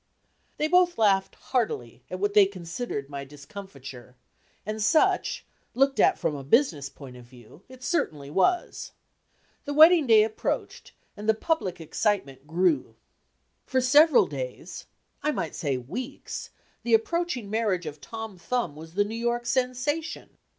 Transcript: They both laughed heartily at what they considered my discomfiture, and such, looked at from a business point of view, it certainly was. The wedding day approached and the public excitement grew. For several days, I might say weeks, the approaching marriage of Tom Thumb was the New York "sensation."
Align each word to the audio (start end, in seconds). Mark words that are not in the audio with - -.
They 0.57 0.67
both 0.67 0.97
laughed 0.97 1.35
heartily 1.35 2.01
at 2.09 2.19
what 2.19 2.33
they 2.33 2.47
considered 2.47 3.07
my 3.07 3.23
discomfiture, 3.23 4.15
and 4.65 4.81
such, 4.81 5.45
looked 5.75 5.99
at 5.99 6.17
from 6.17 6.33
a 6.33 6.43
business 6.43 6.89
point 6.89 7.17
of 7.17 7.25
view, 7.25 7.61
it 7.69 7.83
certainly 7.83 8.31
was. 8.31 8.93
The 9.65 9.75
wedding 9.75 10.07
day 10.07 10.23
approached 10.23 10.93
and 11.15 11.29
the 11.29 11.35
public 11.35 11.79
excitement 11.79 12.47
grew. 12.47 12.95
For 13.67 13.79
several 13.79 14.25
days, 14.25 14.87
I 15.21 15.31
might 15.31 15.53
say 15.53 15.77
weeks, 15.77 16.49
the 16.81 16.95
approaching 16.95 17.51
marriage 17.51 17.85
of 17.85 18.01
Tom 18.01 18.39
Thumb 18.39 18.75
was 18.75 18.95
the 18.95 19.03
New 19.05 19.13
York 19.13 19.45
"sensation." 19.45 20.31